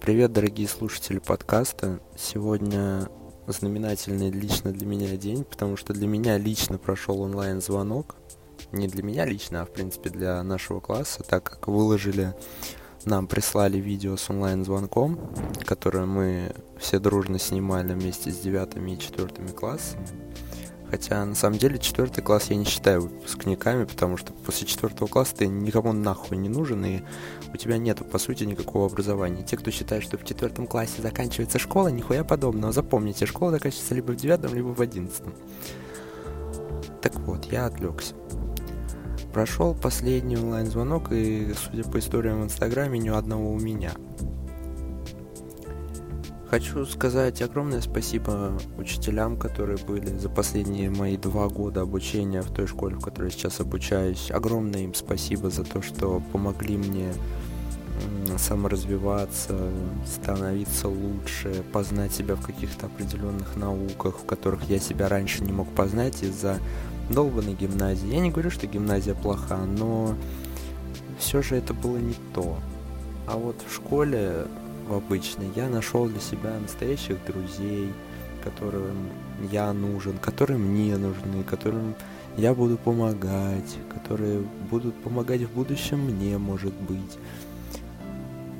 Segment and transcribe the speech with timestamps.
[0.00, 2.00] Привет, дорогие слушатели подкаста.
[2.16, 3.08] Сегодня
[3.46, 8.16] знаменательный лично для меня день, потому что для меня лично прошел онлайн-звонок.
[8.72, 12.34] Не для меня лично, а в принципе для нашего класса, так как выложили,
[13.04, 15.18] нам прислали видео с онлайн-звонком,
[15.66, 20.06] которое мы все дружно снимали вместе с девятыми и четвертыми классами.
[20.90, 25.36] Хотя, на самом деле, четвертый класс я не считаю выпускниками, потому что после четвертого класса
[25.36, 27.02] ты никому нахуй не нужен, и
[27.52, 29.42] у тебя нету, по сути, никакого образования.
[29.42, 32.72] Те, кто считает, что в четвертом классе заканчивается школа, нихуя подобного.
[32.72, 35.34] Запомните, школа заканчивается либо в девятом, либо в одиннадцатом.
[37.02, 38.14] Так вот, я отвлекся.
[39.32, 43.92] Прошел последний онлайн-звонок, и, судя по историям в Инстаграме, ни одного у меня–
[46.50, 52.66] Хочу сказать огромное спасибо учителям, которые были за последние мои два года обучения в той
[52.66, 54.30] школе, в которой сейчас обучаюсь.
[54.30, 57.12] Огромное им спасибо за то, что помогли мне
[58.38, 59.58] саморазвиваться,
[60.06, 65.68] становиться лучше, познать себя в каких-то определенных науках, в которых я себя раньше не мог
[65.74, 66.60] познать из-за
[67.10, 68.08] долбанной гимназии.
[68.08, 70.14] Я не говорю, что гимназия плоха, но
[71.18, 72.56] все же это было не то.
[73.26, 74.46] А вот в школе
[74.88, 77.92] в обычной, я нашел для себя настоящих друзей,
[78.42, 79.08] которым
[79.52, 81.94] я нужен, которые мне нужны, которым
[82.36, 87.18] я буду помогать, которые будут помогать в будущем мне, может быть,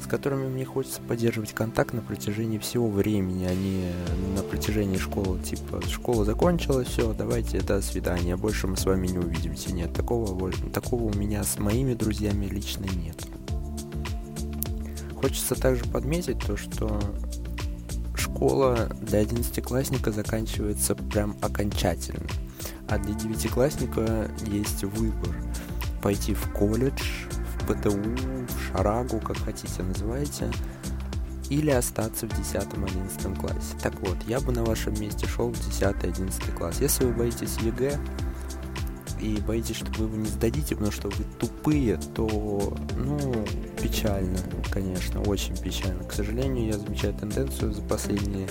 [0.00, 3.90] с которыми мне хочется поддерживать контакт на протяжении всего времени, а не
[4.36, 5.40] на протяжении школы.
[5.40, 9.72] Типа, школа закончилась, все, давайте, до свидания, больше мы с вами не увидимся.
[9.74, 13.16] Нет, такого, такого у меня с моими друзьями лично нет.
[15.24, 17.00] Хочется также подметить то, что
[18.14, 22.26] школа для одиннадцатиклассника заканчивается прям окончательно.
[22.90, 25.34] А для девятиклассника есть выбор.
[26.02, 27.02] Пойти в колледж,
[27.56, 28.02] в ПТУ,
[28.46, 30.50] в Шарагу, как хотите называйте,
[31.48, 33.78] или остаться в 10-11 классе.
[33.82, 36.82] Так вот, я бы на вашем месте шел в 10-11 класс.
[36.82, 37.98] Если вы боитесь ЕГЭ,
[39.20, 43.46] и боитесь, что вы его не сдадите, потому что вы тупые, то, ну,
[43.82, 44.38] печально,
[44.70, 46.04] конечно, очень печально.
[46.04, 48.48] К сожалению, я замечаю тенденцию за последние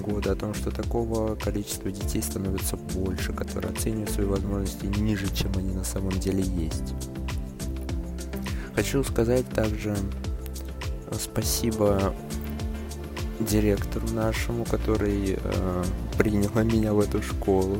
[0.00, 5.52] годы о том, что такого количества детей становится больше, которые оценивают свои возможности ниже, чем
[5.56, 6.94] они на самом деле есть.
[8.74, 9.94] Хочу сказать также
[11.12, 12.14] спасибо
[13.38, 15.84] директору нашему, который э,
[16.16, 17.78] принял меня в эту школу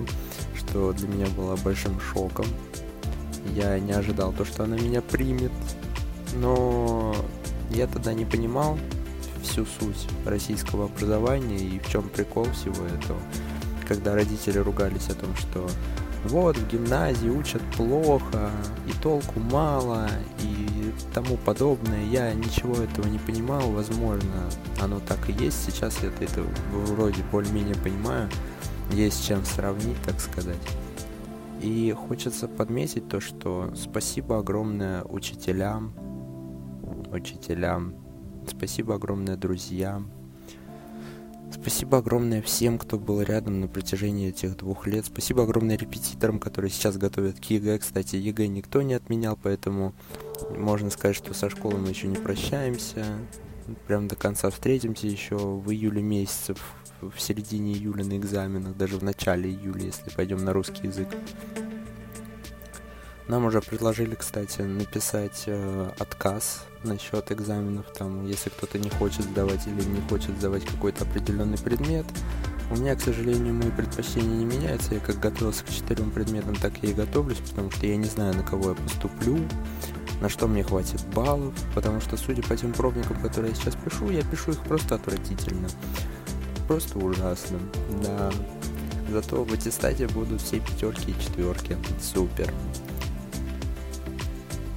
[0.72, 2.46] что для меня было большим шоком.
[3.54, 5.52] Я не ожидал то, что она меня примет,
[6.36, 7.14] но
[7.70, 8.78] я тогда не понимал
[9.42, 13.20] всю суть российского образования и в чем прикол всего этого.
[13.86, 15.68] Когда родители ругались о том, что
[16.24, 18.50] вот в гимназии учат плохо,
[18.88, 20.08] и толку мало,
[20.40, 22.02] и тому подобное.
[22.06, 24.48] Я ничего этого не понимал, возможно,
[24.80, 25.66] оно так и есть.
[25.66, 28.30] Сейчас я это вроде более-менее понимаю
[28.92, 30.56] есть чем сравнить, так сказать.
[31.60, 35.94] И хочется подметить то, что спасибо огромное учителям,
[37.12, 37.94] учителям,
[38.48, 40.10] спасибо огромное друзьям,
[41.52, 46.70] спасибо огромное всем, кто был рядом на протяжении этих двух лет, спасибо огромное репетиторам, которые
[46.70, 49.94] сейчас готовят к ЕГЭ, кстати, ЕГЭ никто не отменял, поэтому
[50.58, 53.04] можно сказать, что со школы мы еще не прощаемся,
[53.86, 56.54] прям до конца встретимся еще в июле месяце
[57.18, 61.08] середине июля на экзаменах, даже в начале июля, если пойдем на русский язык.
[63.28, 69.66] Нам уже предложили, кстати, написать э, отказ насчет экзаменов, там, если кто-то не хочет сдавать
[69.66, 72.04] или не хочет сдавать какой-то определенный предмет.
[72.70, 74.94] У меня, к сожалению, мои предпочтения не меняются.
[74.94, 78.34] Я как готовился к четырем предметам, так я и готовлюсь, потому что я не знаю,
[78.34, 79.38] на кого я поступлю,
[80.20, 84.10] на что мне хватит баллов, потому что, судя по тем пробникам, которые я сейчас пишу,
[84.10, 85.68] я пишу их просто отвратительно
[86.72, 87.58] просто ужасно.
[88.02, 88.32] Да.
[89.10, 91.76] Зато в аттестате будут все пятерки и четверки.
[92.00, 92.50] Супер.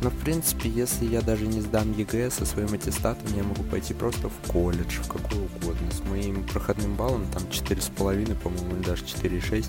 [0.01, 3.93] Но в принципе, если я даже не сдам ЕГЭ со своим аттестатом, я могу пойти
[3.93, 5.89] просто в колледж, в какой угодно.
[5.89, 9.65] С моим проходным баллом, там 4,5, по-моему, или даже 4,6,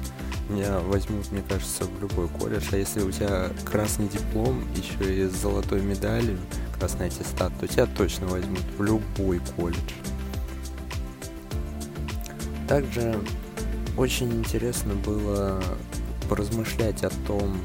[0.51, 2.65] меня возьмут, мне кажется, в любой колледж.
[2.73, 6.39] А если у тебя красный диплом, еще и с золотой медалью,
[6.77, 9.93] красный аттестат, то тебя точно возьмут в любой колледж.
[12.69, 13.19] Также
[13.97, 15.63] очень интересно было
[16.29, 17.57] поразмышлять о том,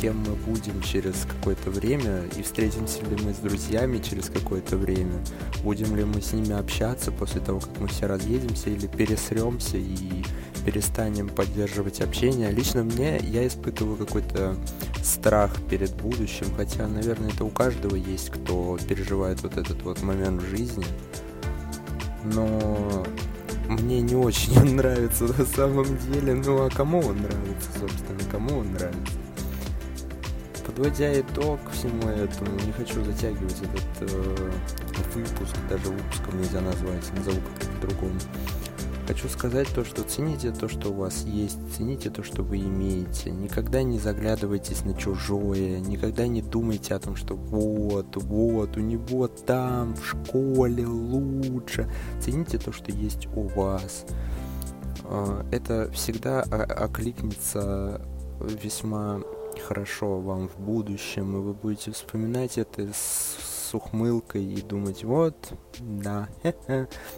[0.00, 5.20] кем мы будем через какое-то время, и встретимся ли мы с друзьями через какое-то время,
[5.62, 10.24] будем ли мы с ними общаться после того, как мы все разъедемся, или пересремся и
[10.66, 12.50] перестанем поддерживать общение.
[12.50, 14.56] Лично мне я испытываю какой-то
[15.02, 20.42] страх перед будущим, хотя, наверное, это у каждого есть, кто переживает вот этот вот момент
[20.42, 20.84] в жизни–
[22.24, 23.04] но
[23.84, 26.34] мне не очень он нравится на самом деле.
[26.34, 29.18] Ну а кому он нравится, собственно, кому он нравится?
[30.66, 34.50] Подводя итог всему этому, не хочу затягивать этот э,
[35.14, 38.18] выпуск, даже выпуском нельзя назвать, назову как-то по-другому.
[39.06, 43.30] Хочу сказать то, что цените то, что у вас есть, цените то, что вы имеете.
[43.30, 49.28] Никогда не заглядывайтесь на чужое, никогда не думайте о том, что вот, вот, у него
[49.28, 51.90] там в школе лучше.
[52.20, 54.06] Цените то, что есть у вас.
[55.04, 58.00] А, это всегда окликнется
[58.40, 59.20] весьма
[59.68, 65.52] хорошо вам в будущем, и вы будете вспоминать это с с ухмылкой и думать, вот,
[65.80, 66.28] да,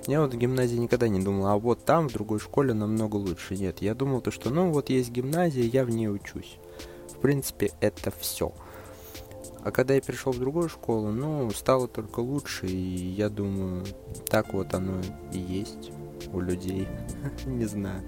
[0.06, 3.56] Я вот в гимназии никогда не думал, а вот там, в другой школе, намного лучше.
[3.56, 6.58] Нет, я думал то, что, ну, вот есть гимназия, я в ней учусь.
[7.14, 8.52] В принципе, это все.
[9.62, 13.84] А когда я перешел в другую школу, ну, стало только лучше, и я думаю,
[14.30, 14.94] так вот оно
[15.32, 15.90] и есть
[16.32, 16.88] у людей.
[17.46, 18.02] Не знаю.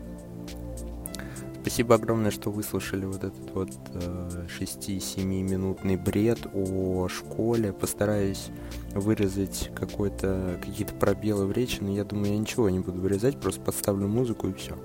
[1.69, 7.75] Спасибо огромное, что выслушали вот этот вот э, 6-7 минутный бред о школе.
[7.75, 8.49] Постараюсь
[8.95, 13.61] вырезать какой-то какие-то пробелы в речи, но я думаю, я ничего не буду вырезать, просто
[13.61, 14.79] подставлю музыку и все.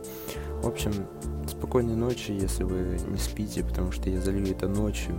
[0.61, 0.91] В общем,
[1.47, 5.17] спокойной ночи, если вы не спите, потому что я залью это ночью.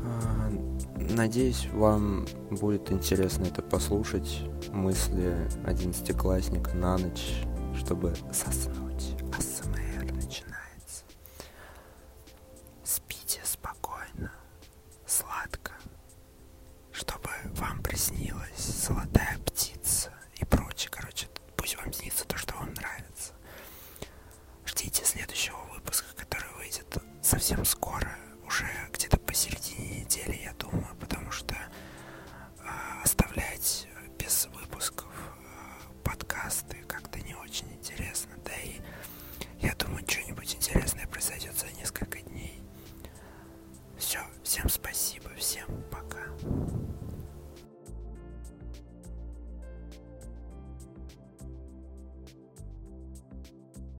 [0.00, 0.50] А,
[1.14, 4.42] надеюсь, вам будет интересно это послушать,
[4.72, 7.44] мысли одиннадцатиклассника на ночь,
[7.78, 8.83] чтобы заснуть.
[27.34, 28.16] Совсем скоро,